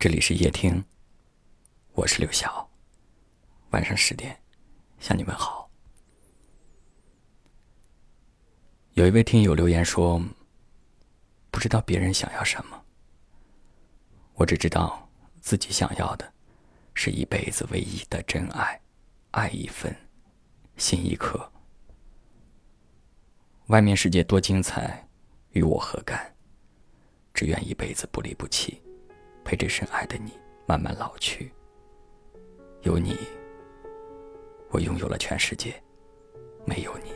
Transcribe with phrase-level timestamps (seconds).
[0.00, 0.84] 这里是夜听，
[1.94, 2.70] 我是刘晓。
[3.70, 4.40] 晚上十点，
[5.00, 5.68] 向你问好。
[8.92, 10.22] 有一位听友留言说
[11.50, 12.80] ：“不知道别人想要什么，
[14.34, 16.32] 我只知道自己想要的，
[16.94, 18.80] 是一辈子唯一的真爱，
[19.32, 19.92] 爱一份，
[20.76, 21.50] 心一颗。
[23.66, 25.08] 外面世界多精彩，
[25.50, 26.36] 与我何干？
[27.34, 28.80] 只愿一辈子不离不弃。”
[29.48, 30.32] 陪着深爱的你
[30.66, 31.50] 慢慢老去。
[32.82, 33.16] 有你，
[34.68, 35.70] 我拥有了全世界；
[36.66, 37.10] 没有你，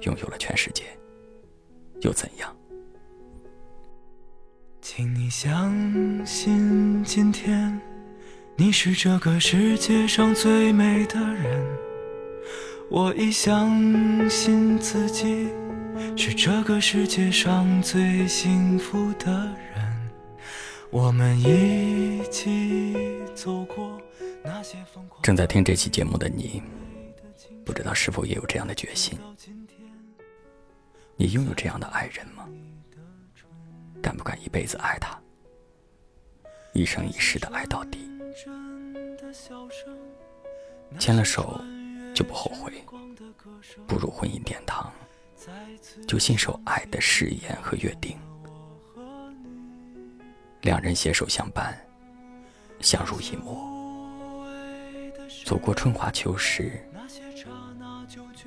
[0.00, 0.82] 拥有了全世界
[2.00, 2.52] 又怎样？
[4.82, 7.80] 请你相信，今天
[8.56, 11.64] 你是这个世界上最美的人。
[12.90, 15.50] 我已相信自己
[16.16, 19.30] 是这个世界上最幸福的
[19.72, 19.97] 人。
[20.90, 24.00] 我们一起走过
[24.42, 25.22] 那些疯狂。
[25.22, 26.62] 正在听这期节目的你，
[27.64, 29.18] 不知道是否也有这样的决心？
[31.16, 32.48] 你拥有这样的爱人吗？
[34.00, 35.20] 敢不敢一辈子爱他，
[36.72, 38.10] 一生一世的爱到底？
[40.98, 41.60] 牵了手
[42.14, 42.72] 就不后悔，
[43.86, 44.90] 步入婚姻殿堂，
[46.06, 48.18] 就信守爱的誓言和约定。
[50.62, 51.78] 两人携手相伴，
[52.80, 54.44] 相濡以沫，
[55.44, 56.84] 走过春华秋实，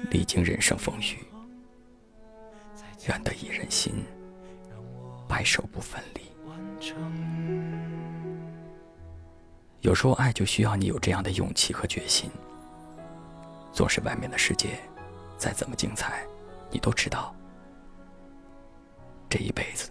[0.09, 1.25] 历经人生风雨，
[3.07, 4.03] 愿得一人心，
[5.27, 6.21] 白首不分离。
[9.79, 12.29] 有时候，爱就需要你有这样的勇气和决心。
[13.73, 14.77] 纵使外面的世界
[15.37, 16.23] 再怎么精彩，
[16.69, 17.33] 你都知道，
[19.29, 19.89] 这一辈子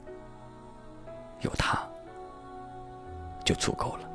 [1.40, 1.89] 有他。
[3.50, 4.08] 就足够了，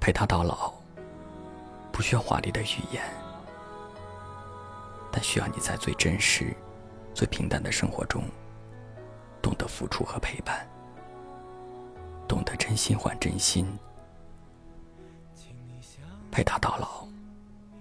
[0.00, 0.72] 陪他到老，
[1.92, 3.04] 不需要华丽的语言，
[5.12, 6.56] 但需要你在最真实、
[7.12, 8.24] 最平淡的生活中，
[9.42, 10.66] 懂得付出和陪伴，
[12.26, 13.66] 懂得真心换真心，
[16.30, 17.06] 陪他到老，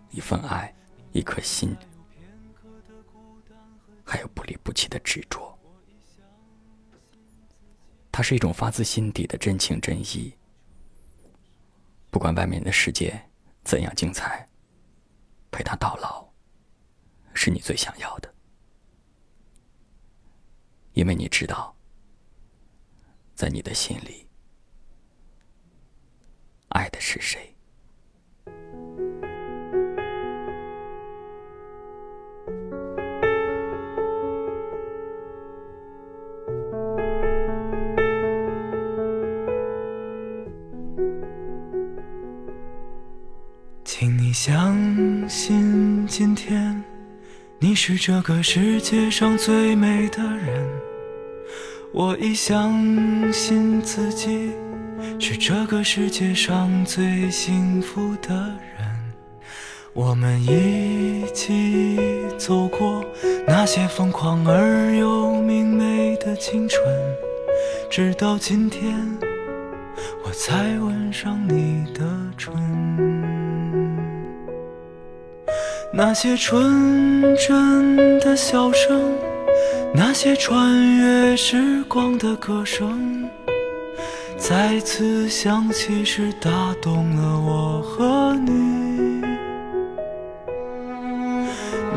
[0.10, 0.76] 一份爱，
[1.14, 1.74] 一颗心，
[4.04, 5.58] 还有不离不弃的执着。
[8.20, 10.36] 它是一种发自心底的真情真意。
[12.12, 13.18] 不管外面的世界
[13.64, 14.46] 怎样精彩，
[15.50, 16.30] 陪他到老，
[17.34, 18.36] 是你最想要的，
[20.92, 21.74] 因为你知道，
[23.36, 24.28] 在你的心里，
[26.72, 27.49] 爱的是谁。
[45.20, 46.82] 相信，今天
[47.60, 50.66] 你是这个世界上最美的人。
[51.92, 54.52] 我已相信自己
[55.20, 58.34] 是这个世界上最幸福的
[58.78, 58.88] 人。
[59.94, 61.98] 我们一起
[62.38, 63.04] 走过
[63.46, 66.82] 那些疯狂而又明媚的青春，
[67.90, 68.96] 直到今天，
[70.24, 72.06] 我才吻上你的
[72.38, 72.54] 唇。
[76.02, 79.02] 那些纯真的笑声，
[79.94, 83.30] 那些穿越时光的歌声，
[84.38, 86.50] 再次响起时打
[86.82, 89.22] 动了我和你。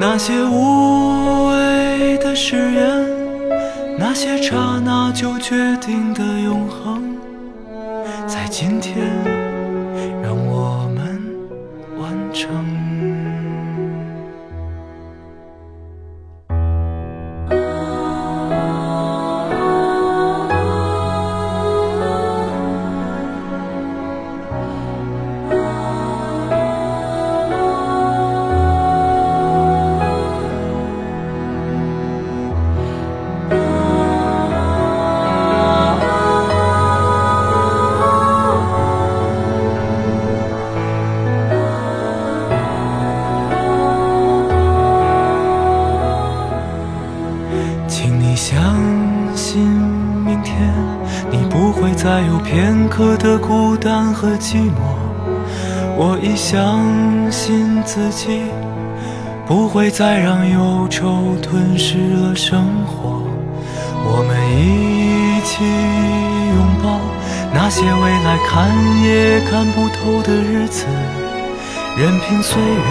[0.00, 3.08] 那些无谓的誓言，
[4.00, 7.16] 那些刹那就决定的永恒，
[8.26, 9.06] 在今天
[53.02, 54.78] 刻的孤单和寂寞。
[55.96, 56.78] 我已相
[57.32, 58.43] 信自己，
[59.44, 63.20] 不会再让忧愁吞噬了生活。
[64.04, 65.64] 我们一起
[66.54, 67.00] 拥抱
[67.52, 68.70] 那些未来看
[69.02, 70.87] 也看不透的日子，
[71.99, 72.90] 任凭岁月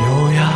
[0.00, 0.55] 优雅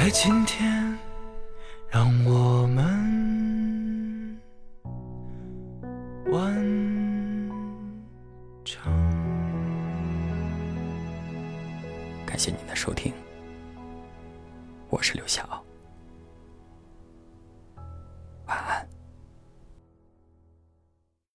[0.00, 0.96] 在今天，
[1.90, 4.40] 让我们
[6.30, 6.54] 完
[8.64, 8.92] 成。
[12.24, 13.12] 感谢您的收听，
[14.88, 15.67] 我是刘晓。